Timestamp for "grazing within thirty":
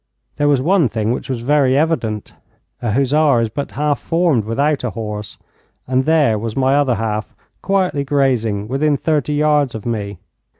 8.03-9.33